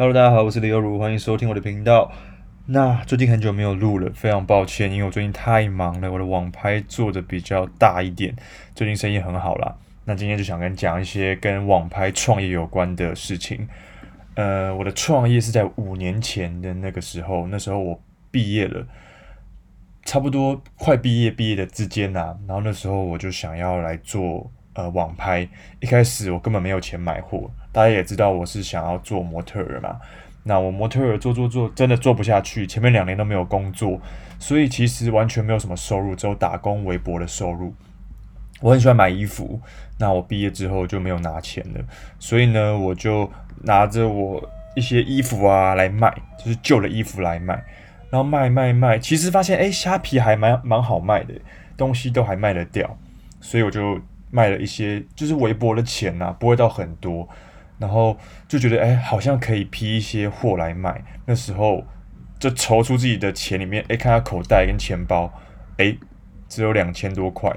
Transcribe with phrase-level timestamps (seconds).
[0.00, 2.12] Hello，大家好，我是李优如，欢迎收听我的频道。
[2.66, 8.32] 那最近很久没有录了，非常抱歉，因为我最近太忙了，我的网拍做的比较大一点，
[8.76, 9.76] 最近生意很好啦。
[10.04, 13.66] 那今天就想跟讲一些跟网拍创业有关的事情。
[14.36, 18.86] 呃，我的创业是在五年前的那个时候，那时候我毕业了，
[20.04, 24.48] 差不多快毕业毕业的之间呐，然后那时候我就想要来做。
[24.78, 25.40] 呃，网拍
[25.80, 29.98] 一开始我根本没有钱买货，大家也知道我是想要做模特儿嘛。
[30.44, 34.00] 那我模特儿做做做，真的做不下去，前面两年都没有工作，
[34.38, 37.74] 所以其实完全没有什么收入，只有打工微薄的收入。
[38.60, 39.60] 我很喜欢买衣服，
[39.98, 41.80] 那我毕业之后就没有拿钱了，
[42.20, 43.28] 所以呢，我就
[43.64, 47.54] 拿着我一些衣服啊来卖，就是旧的衣服来卖，
[48.10, 51.34] 然后卖卖卖，其实发现诶，虾皮还蛮蛮好卖的，
[51.76, 52.96] 东西都还卖得掉，
[53.40, 54.00] 所以我就。
[54.30, 57.28] 卖了一些就是微薄的钱呐、啊，不会到很多，
[57.78, 61.02] 然后就觉得哎，好像可以批一些货来卖。
[61.26, 61.84] 那时候
[62.38, 65.32] 就筹出自己的钱里面，哎，看下口袋跟钱包，
[65.78, 65.96] 哎，
[66.48, 67.50] 只有两千多块，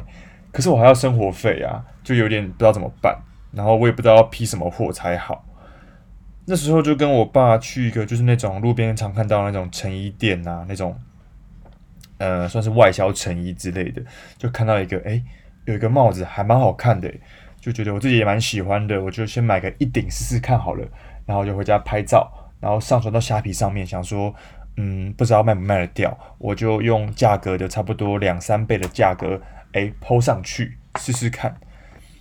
[0.52, 3.18] 可是我还要生活费啊，就有点不知道怎么办。
[3.52, 5.46] 然后我也不知道要批什么货才好。
[6.46, 10.98] 那时候就跟我爸去一个就是那种路边常看到那种成衣店啊，那种
[12.18, 14.02] 呃算是外销成衣之类的，
[14.38, 15.12] 就看到一个哎。
[15.12, 15.24] 诶
[15.66, 17.12] 有一个帽子还蛮好看的，
[17.60, 20.88] 就觉得我自己也蛮喜欢的，我就先买个一顶试试看好了，
[21.26, 24.34] 然后就回家拍照，然后上传到虾皮上面，想说，
[24.78, 29.40] 嗯，不知道卖不卖得掉，我就用价格的差不多两三倍的价格，
[29.74, 31.56] 哎，po 上去试试看，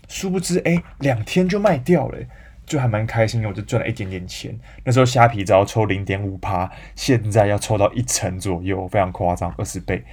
[0.09, 2.19] 殊不知，哎，两天就卖掉了，
[2.67, 4.57] 就还蛮开心，我就赚了一点点钱。
[4.85, 10.05] 那时候虾皮只要抽零点五趴，现在要抽到一成左右，非常夸张，二十倍。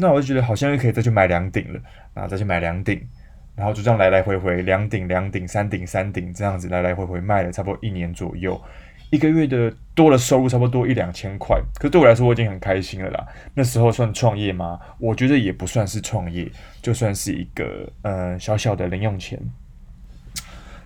[0.00, 1.80] 那我就觉得好像又可以再去买两顶了，
[2.14, 3.00] 然后再去买两顶，
[3.54, 8.60] 然后就这样来来回回两顶两顶三顶三顶这样子来来回回卖了差不多一年左右，
[9.10, 13.26] 一个月的多了收入差不多一两千块，可对我来说我已经很开心了啦。
[13.54, 14.80] 那时候算创业吗？
[14.98, 19.38] 我觉得也不算是创业，就算是一个呃小小的零用钱。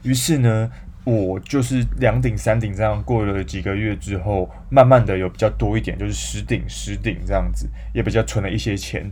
[0.03, 0.71] 于是呢。
[1.04, 9.04] 我就是两顶三顶这样过了几个月之后，慢慢的有比较多一点，就是十顶十顶这样子，也比较存了一些钱，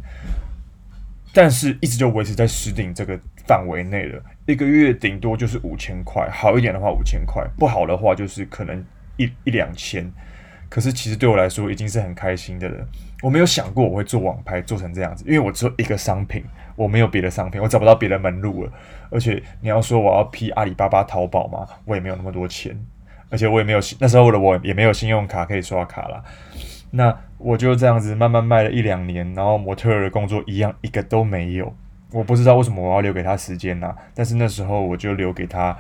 [1.35, 4.23] 但是一直就维持在十顶这个范围内了。
[4.47, 8.83] 一个月顶多就是五千块，好一点的话五千块，不好的话就是可能
[9.19, 10.11] 一一两千。
[10.71, 12.89] 可是其实对我来说已经是很开心的了。
[13.23, 16.43] 我没有想过我会做网拍做成这样子，因为我只有一个商品，
[16.83, 18.73] 我没有别的商品，我找不到别的门路了。
[19.11, 22.79] 而且你要说我要批阿里巴巴、淘宝嘛，我也没有那么多钱，
[23.31, 26.23] 而且我也没有那时候的我也没有信用卡可以刷卡啦。
[26.91, 31.75] 那我就这样子慢慢卖了一两年，然后模特儿的工作一样一个都没有。
[32.13, 35.77] 我不知道为什么我要留给他时间呐，但是那时候我就留给他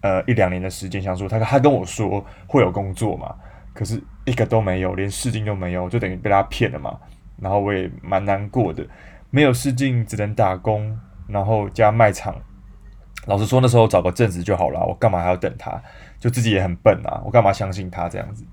[0.00, 3.34] 呃一两年的时间，想说他他跟我说会有工作嘛。
[3.74, 6.98] 可是一个都没有，连试镜都没有，就等于被他骗了嘛。
[7.40, 8.86] 然后我也蛮难过的，
[9.34, 10.96] 没有试镜，只能打工，
[11.26, 12.40] 然后加卖场。
[13.26, 15.82] 老实说，那时候找个正职就好了，我干嘛还要等他？
[16.20, 18.44] 就自己也很笨啊，我干嘛相信他这样子？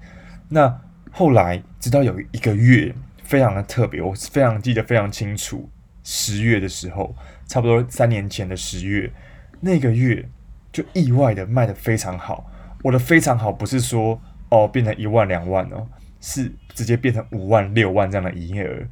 [0.49, 0.75] 那
[1.11, 2.91] 后来直到有一个月
[3.23, 5.69] 非常的特别，我非常记得非常清楚，
[6.03, 7.15] 十月的时候，
[7.45, 9.13] 差不多三年前的十月，
[9.59, 10.27] 那个月
[10.71, 12.49] 就意外的卖得非常好。
[12.81, 14.19] 我的非常好不是说。
[14.49, 15.87] 哦，变成一万两万哦，
[16.19, 18.85] 是直接变成五万六万这样的营业额。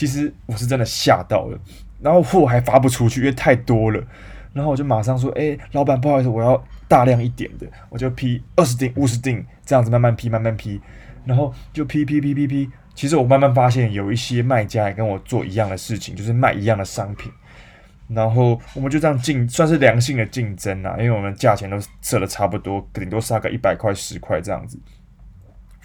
[0.00, 1.58] 其实我是真的吓到了，
[2.00, 4.02] 然后货还发不出去，因为太多了。
[4.54, 10.80] 然后我就马上说：“哎，老板，不好意思，我要大量一点的，我就批二十订、五十订这样子慢慢批，慢慢批。
[11.26, 12.70] 然后就批批批批批。
[12.94, 17.30] 其实我慢慢发现，有一些卖家也跟我做一样的事情，就是卖一样的商品。
[18.08, 24.80] 然后我们就这样竞，算是良性的竞争啊，因为我们价钱都设的差不多，顶多杀个一百块、十块这样子。”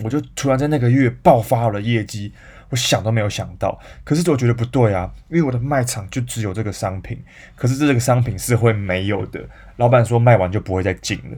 [0.04, 2.34] 我就突然在那个月爆发了业绩，
[2.70, 3.80] 我想都没有想到。
[4.04, 7.24] 可是我觉得不对啊，因为我的卖场就只有这个商品，
[7.56, 9.44] 可是这个商品是会没有的。
[9.78, 11.38] 老板说卖完就不会再进了，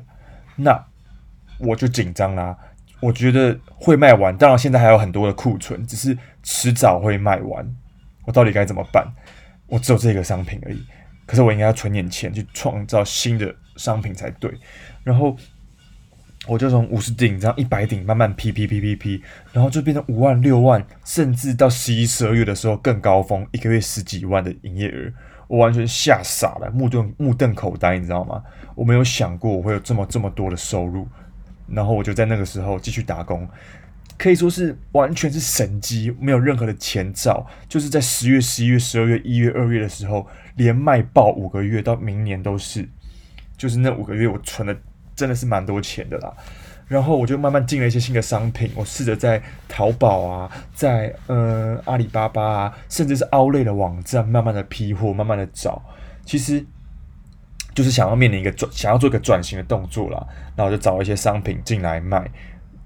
[0.55, 0.85] 那
[1.59, 2.57] 我就紧张啦。
[2.99, 7.75] 我觉得会卖完，当然现在还有很多的库存，只是迟早会卖完。
[8.25, 9.07] 我到底该怎么办？
[9.68, 10.85] 我只有这个商品而已，
[11.25, 14.51] 可是我应该要存点钱去创造新的商品才对。
[15.03, 15.35] 然后。
[16.47, 19.21] 我就从五十顶这样一百顶慢慢批批批批批，
[19.51, 25.11] 然后就变成五万六万，甚至到十一十二月的时候更高峰，一个月十几万的营业额，
[25.47, 28.41] 我完全吓傻了，目瞪目瞪口呆，你知道吗？
[28.75, 31.05] 我没有想过我会有这么这么多的收入，
[31.67, 33.45] 然后我就在那个时候继续打工，
[34.17, 42.88] 可以说是完全是神机，没有任何的前兆，就是在十月、十一月、十二月、一月、二月的时候连卖爆五个月，到明年都是，
[43.57, 44.73] 就是那五个月我存了。
[45.17, 46.31] 真的是蛮多钱的啦，
[46.87, 55.81] 然后我就慢慢进了一些新的商品，我试着在淘宝啊，在呃阿里巴巴啊，甚至是 out 类的网站，慢慢的批货，慢慢的找，
[56.23, 56.63] 其实
[57.73, 60.25] 就是想要面临一个转，想要做一个转型的动作啦。
[60.55, 62.29] 然后就找一些商品进来卖，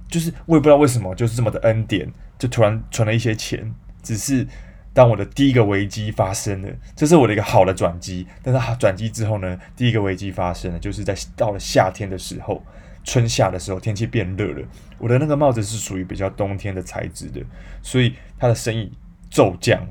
[0.09, 3.71] 就是我也不知道为什么，就是这么的恩典，就突然存了一些钱。
[4.01, 4.47] 只是
[4.93, 8.27] 当我的第一个危机发生了，这是我的一个好的转机。
[8.43, 12.63] 但是转机之后呢，第一个危机发生了，就是在到了夏天的时候。
[13.03, 14.61] 春夏的时候，天气变热了。
[14.99, 17.41] 我的那个帽子是属于比较冬天的材质的，
[17.81, 18.91] 所以它的生意
[19.27, 19.81] 骤降，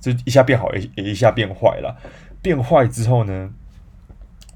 [0.00, 1.94] 就一下变好，也也一下变坏了。
[2.40, 3.50] 变坏之后呢，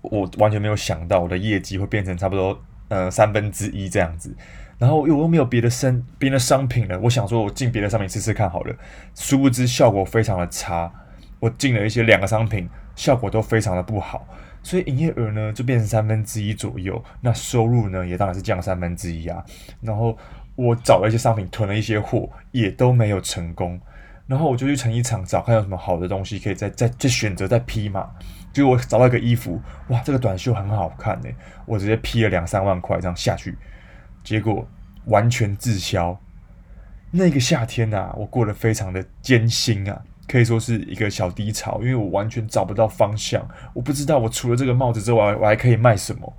[0.00, 2.58] 我完全没有想到我的业绩会变成差不多
[2.88, 4.34] 呃三分之一这样子。
[4.78, 8.74] 然后又我又没有别的生别的商品了，我想说我进别的商品试试看好了。
[9.14, 10.90] 殊不知效果非常的差，
[11.40, 14.26] 我进了一些两个商品，效果都非常的不好。
[14.62, 19.44] 所以营业额呢就变成三分之一左右，那收入呢也当然是降三分之一啊。
[19.80, 20.16] 然后
[20.56, 23.80] 我找了一些商品囤了一些货，也都没有成功。
[24.26, 28.10] 然后我就去成衣厂找看有什么好的东西可以再再再选择再批嘛。
[28.52, 31.28] 就我找到一个衣服，哇，这个短袖很好看呢，
[31.64, 33.56] 我直接批了两三万块这样下去，
[34.28, 34.68] 结果
[35.06, 36.20] 完全滞销。
[37.10, 40.02] 那个夏天啊，我过得非常的艰辛啊。
[40.26, 46.30] 可以说是一个小低潮，因为我完全找不到方向，我不知道我除了这个帽子之外，我还可以卖什么，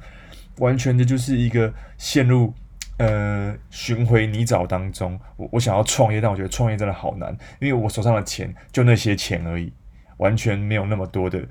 [0.59, 2.53] 完全的就是一个陷入
[2.97, 5.19] 呃寻回泥沼当中。
[5.37, 9.73] 我我想要创业，但我觉得创业真的好难，因为我手上的钱就那些钱而已，
[10.17, 11.43] 完全没有那么多的，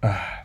[0.00, 0.44] 唉。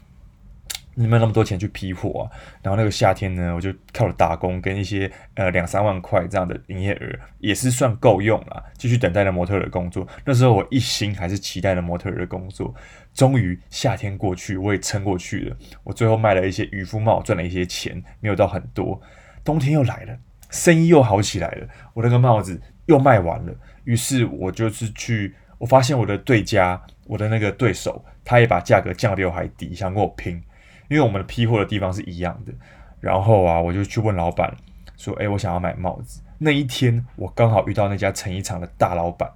[0.95, 2.31] 你没有那么多钱去批货啊，
[2.63, 10.07] 然后那个夏天呢，我就靠了打工跟一些呃两三万块这样的营业额，也是算够用了，继续等待着模特的工作。
[10.25, 12.73] 那时候我一心还是期待着模特的工作。
[13.13, 15.57] 终于夏天过去，我也撑过去了。
[15.83, 18.99] 我最后卖了一些渔夫帽，赚了一些钱，没有到很多。
[19.43, 20.17] 冬天又来了，
[20.49, 23.53] 生意又好起来了，我那个帽子又卖完了。
[23.83, 30.41] 于是我就是去，我发现我的对家，我的那个对手，他也把价格降得比我还低，想跟我拼。
[30.87, 32.53] 因为我们的批货的地方是一样的，
[32.99, 34.55] 然后啊，我就去问老板
[34.97, 39.29] 说：“哎，我想要买帽子。”那一天我刚好遇到那家成衣厂的大老板，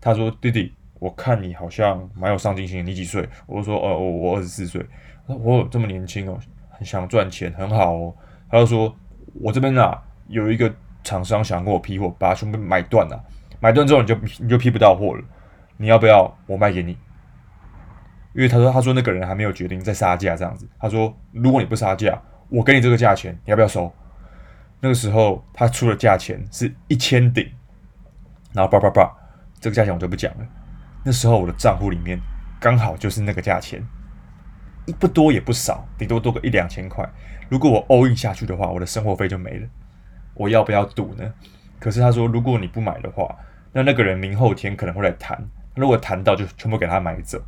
[0.00, 4.84] 他说：“弟弟，我看你好像蛮有上进心，你几岁？”我就说：“哦，我我二十四岁。”
[5.26, 6.38] 他说：“我这么年轻哦，
[6.70, 8.14] 很想赚钱，很好哦。”
[8.48, 8.94] 他就说
[9.40, 10.72] ：“我这边啊有一个
[11.02, 13.24] 厂商想跟我批货，把它全部买断了，
[13.60, 15.24] 买断之后你就你就批不到货了，
[15.76, 16.96] 你要不要我卖给你？”
[18.34, 20.68] 因为他说，他说那个人还没有决定再杀价这样子。
[20.78, 23.92] 他说，如果你不杀价，我给你这个价钱，你要不要收？
[24.80, 27.48] 那个时候他出的价钱是一千顶，
[28.52, 29.10] 然后叭叭叭，
[29.60, 30.46] 这个价钱我就不讲了。
[31.04, 32.18] 那时候我的账户里面
[32.60, 33.82] 刚好就是那个价钱，
[34.98, 37.08] 不多也不少，顶多多个一两千块。
[37.48, 39.68] 如果我 all in 下去的话，我的生活费就没了。
[40.34, 41.32] 我要不要赌呢？
[41.78, 43.36] 可是他说，如果你不买的话，
[43.72, 45.38] 那那个人明后天可能会来谈，
[45.76, 47.40] 如果谈到就全部给他买走。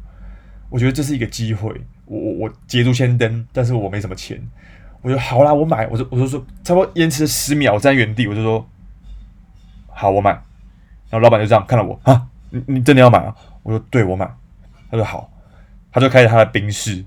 [0.68, 1.70] 我觉得这是一个机会，
[2.04, 4.40] 我我我捷足先登，但是我没什么钱，
[5.00, 8.68] 我就好啦，我买，我就我就说，差不多延迟了十秒，我在原地，我就说
[9.88, 13.34] 好，我买，然后老板就这样看了我啊，你你真的要买啊？
[13.62, 14.28] 我说对，我买，
[14.90, 15.30] 他说好，
[15.92, 17.04] 他就开着他的宾士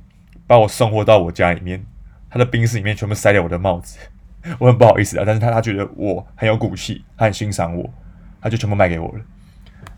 [0.47, 1.85] 把我送货到我家里面，
[2.29, 3.97] 他的宾士里面全部塞了我的帽子，
[4.57, 7.89] 我很不好意思啊，但是他他觉得我很有骨气，他很欣赏我，
[8.41, 9.21] 他就全部卖给我了。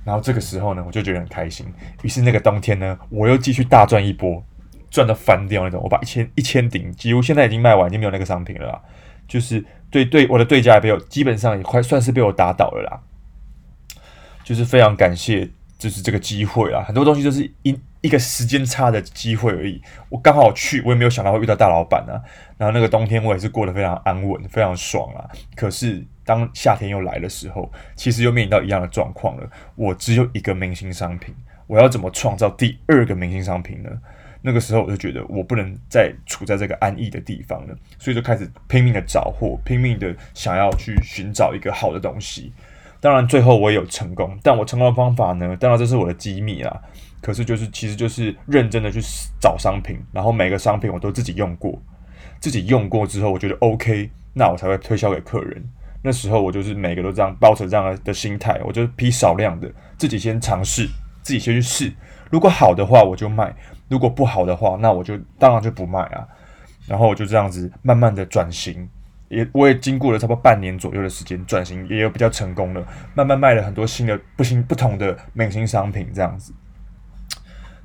[0.04, 1.66] 然后这个时候呢，我就觉得很开心。
[2.02, 4.44] 于是那个冬天呢，我又继续大赚一波，
[4.90, 5.82] 赚的翻掉那种。
[5.84, 8.82] 我把一千一千顶，几乎现在已经卖完，已经没有那个商品了啦。
[9.28, 13.00] 就是对对，我的对家也被我基本上也快算是被我打倒了啦。
[14.44, 16.84] 就是非常感谢，就是这个机会啦。
[16.84, 19.82] 很多东西就是一一个时间差的机会而已。
[20.10, 22.22] 我刚好去，我也没有想到会遇到大老板啊。
[22.58, 25.30] 然后那个冬天我也是过得非常安稳，非常爽啊。
[25.56, 26.06] 可是。
[26.24, 29.50] 当夏天又来的时候，其实又面临到一样的状况了。
[29.76, 33.90] 我只有一个明星商品，我要怎么创造第二个明星商品呢？
[34.42, 42.54] 那个时候我就觉得我不能再处在这个安逸的地方了，所以就开始拼命的找货，拼命的想要去寻找一个好的东西。
[43.02, 45.58] 当然最后我也有成功，但我成功的方法呢？
[45.58, 46.82] 当然这是我的机密啦。
[47.22, 49.00] 可是就是其实就是认真的去
[49.40, 51.80] 找商品，然后每个商品我都自己用过，
[52.40, 55.64] 自己用过之后我觉得 OK，那我才会推销给客人。
[56.04, 60.88] 那时候我就是每个都这样抱着这样的心态，我就批少量的，自己先尝试，
[61.22, 61.94] 自己先去试。
[62.32, 63.54] 如果好的话我就卖，
[63.88, 66.28] 如果不好的话，那我就当然就不卖啊。
[66.88, 68.90] 然后我就这样子慢慢的转型，
[69.30, 76.52] 也我也经过了差不多半年左右的时间转型，也有比较成功了，慢慢卖了很多新的不新不同的明星商品这样子。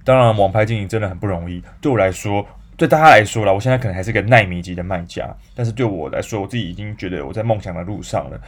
[0.07, 2.47] 当然网拍经营真的很不容易，对我来说。
[2.79, 8.39] 对大家来说啦，我现在可能还是个奈米级的卖家，但是对我来说，我自己已经觉得我在梦想的路上了。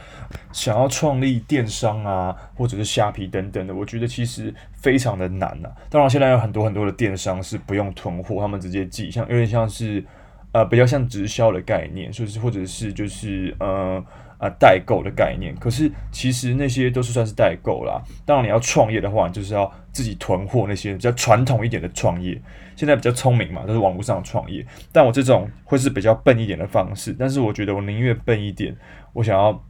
[0.51, 10.05] 想要创立电商啊，或者是虾皮等等的，我觉得其实非常的难呐、当然，现在有很多很多的电商是不用囤货，他们直接寄，像有点像是
[10.51, 14.05] 呃比较像直销的概念，就是或者是就是呃。
[14.39, 18.01] 啊，代购的概念，可是其实那些都是算是代购啦。
[18.25, 22.41] 当然，你要创业的话，就是要自己囤货那些比较传统一点的创业。
[22.77, 24.65] 现在比较聪明嘛，都是网络上创业。
[24.93, 28.73] 但我这种会是比较笨一点的方式，但是我觉得我宁愿笨一点，
[29.11, 29.61] 我想要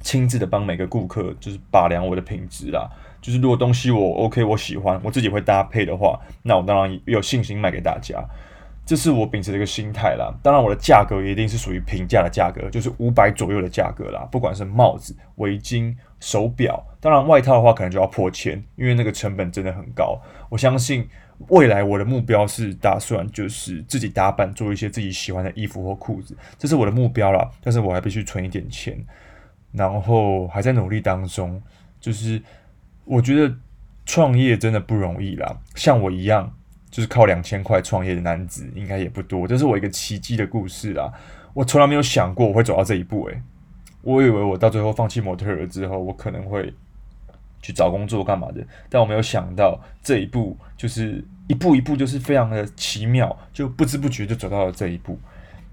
[0.00, 2.88] 亲自的帮每个顾客就是把量我的品质啦。
[3.20, 8.24] 就是如果东西我 OK，我喜欢，我自己会搭配的话，那我当然有信心卖给大家。
[8.84, 14.28] 这是我秉持的一个心态啦，当然我的价格一定是属于平价的价格，就是五百左右的价格啦。
[14.30, 20.20] 不管是帽子、围巾、手表，当然外套的话可能就要破千，因为那个成本真的很高。
[20.50, 21.08] 我相信
[21.48, 27.48] 未来我的目标是打算就是自己打版做一些自己喜欢的衣服或裤子，这是我的目标啦。
[27.62, 28.98] 但是我还必须存一点钱，
[29.70, 31.62] 然后还在努力当中。
[32.00, 32.42] 就是
[33.04, 33.54] 我觉得
[34.04, 36.52] 创业真的不容易啦，像我一样。
[36.92, 41.10] 就是靠两千块创业的男子应该也不多，这是我一个奇迹的故事啦。
[41.54, 43.42] 我从来没有想过我会走到这一步，诶，
[44.02, 46.72] 我以为我到最后放弃模特儿之后，我可能会
[47.62, 55.18] 去找工作干嘛的，但我没有想到这一步就是一步一步就是非常的奇妙，就不知不觉就走到了这一步。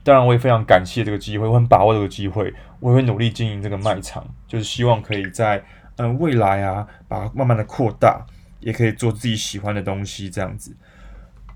[0.01, 5.61] 当然，我也非常感谢这个机会，我很把握这个机会，我也会努力经营这个卖场，就是希望可以在
[5.97, 8.25] 嗯、未来啊，把它慢慢的扩大，
[8.61, 10.73] 也可以做自己喜欢的东西，这样子。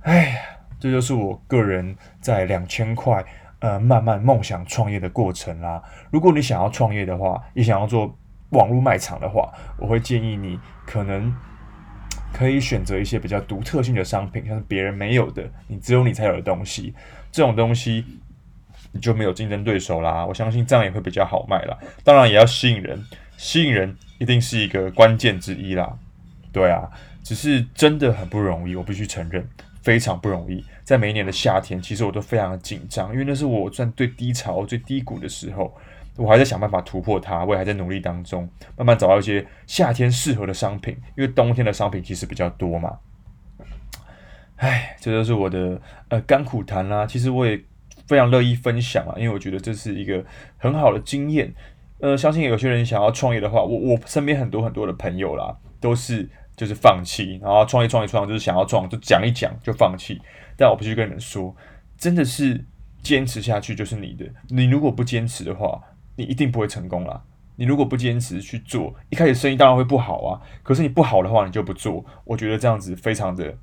[0.03, 0.39] 哎呀，
[0.79, 3.23] 这就是我个人在两千块
[3.59, 5.81] 呃慢慢梦想创业的过程啦。
[6.11, 8.17] 如果你想要创业的话，也想要做
[8.49, 11.33] 网络卖场的话，我会建议你可能
[12.33, 16.93] 可以选择一些比较独特性的商品，像是别人没有的，你只有你才有的东西。
[17.31, 18.05] 这种东西
[18.91, 20.25] 你就没有竞争对手啦。
[20.25, 21.77] 我相信这样也会比较好卖啦。
[22.03, 23.01] 当然也要吸引人，
[23.37, 25.97] 吸引人一定是一个关键之一啦。
[26.51, 26.91] 对啊，
[27.23, 29.47] 只是真的很不容易，我必须承认。
[29.83, 35.75] 非常不容易，在每一年的夏天，其实我都非常紧张，因为那是我算最低潮、最低谷的时候，
[36.15, 42.97] 我还在想办法突破它，我也还在努力当中，慢慢找到一些夏天适合的商品，因为冬天的商品其实比较多嘛。
[44.55, 47.05] 唉，这就是我的呃甘苦谈啦。
[47.05, 47.61] 其实我也
[48.07, 50.23] 非常乐意分享啊，因为我觉得这是一个
[50.57, 51.53] 很好的经验。
[51.99, 56.29] 呃，相信有些人想要创业的话，我我身边很多很多的朋友啦，都是。
[56.55, 60.21] 就是放弃，然后创业创业创业，就是想要创，就讲一讲就放弃。
[60.55, 61.55] 但我必须跟你们说，
[61.97, 62.63] 真的是
[63.01, 64.25] 坚持下去就是你的。
[64.49, 65.81] 你如果不坚持的话，
[66.15, 67.21] 你一定不会成功啦。
[67.55, 70.41] 你如果不坚持去做，一开始生意当然会不好啊。
[70.63, 72.03] 可是你不好的话，你就不做。
[72.23, 73.55] 我觉得这样子非常的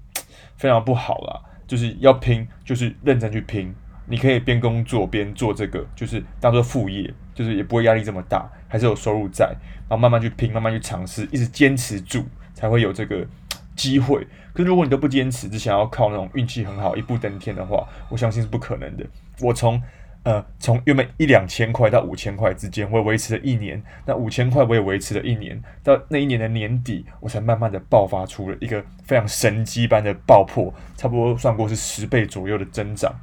[0.56, 1.40] 非常不好啦。
[1.66, 3.72] 就是要拼，就是认真去拼。
[4.06, 9.46] 你可以边工作边做这个，就是当做副业，就是也不会压力这么大，还是有收入在。
[9.88, 12.24] 然后慢慢去拼，慢慢去尝试，一直坚持住。
[12.60, 13.26] 才会有这个
[13.74, 14.26] 机会。
[14.52, 19.06] 可是如果你都不坚持，只想要靠那种运气很好一步登天的话，我相信是不可能的。
[19.40, 19.80] 我从
[20.24, 23.82] 呃从原本一两千块到五千块之间，我维持了一年。
[24.04, 33.14] 那五千块我也维持了一年，到那一年的年底，我才慢慢的爆发出了一个非常神机般的爆破，差不多算过是十倍左右的增长。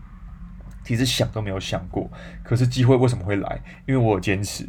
[0.84, 2.10] 其实想都没有想过，
[2.42, 3.62] 可是机会为什么会来？
[3.86, 4.66] 因为我有坚持。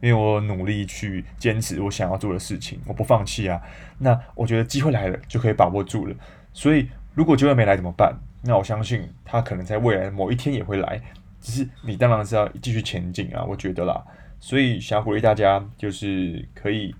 [0.00, 3.60] 因为我努力去坚持我想要做的事情，我不放弃啊。
[3.98, 6.14] 那我觉得机会来了就可以把握住了。
[6.52, 8.14] 所以如果机会没来怎么办？
[8.42, 11.00] 那我相信他可能在未来某一天也会来，
[11.40, 13.42] 只是你当然是要继续前进啊。
[13.42, 14.04] 我觉得啦，
[14.38, 16.94] 所以想鼓励大家，就是可以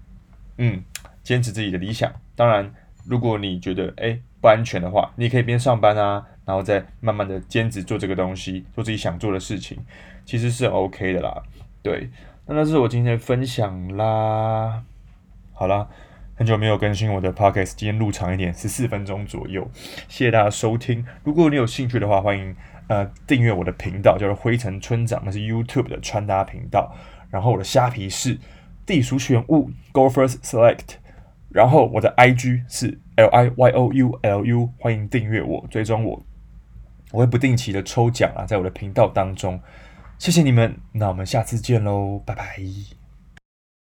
[0.56, 0.82] 嗯
[1.22, 2.10] 坚持自己的理想。
[2.34, 2.72] 当然，
[3.04, 9.78] 如果你觉得诶不安全的话，你可以边上班啊，然后再慢慢的兼职做这个东西，做自己想做的事情，
[10.24, 11.42] 其实是 OK 的啦。
[11.82, 12.08] 对。
[12.46, 14.82] 那那是我今天的分享啦。
[15.54, 15.88] 好啦，
[16.34, 19.66] 很久没有更新我的 podcast，今天录长一点，十四分钟左右。
[20.08, 21.02] 谢谢大家收听。
[21.22, 22.54] 如果你有兴趣的话，欢迎
[22.88, 26.94] 呃订阅我的频道，叫做灰尘村长，那是 YouTube 的穿搭频道。
[27.30, 28.38] 然后我的虾皮是
[28.84, 30.96] 地鼠选物 Go First Select。
[31.48, 36.22] 然后我的 IG 是 L I Y O U L U，欢迎订阅我，追踪我。
[37.12, 39.58] 我会不定期的抽奖啊，在我的频道当中。
[40.18, 43.03] 谢谢你们，那我们下次见喽，拜拜。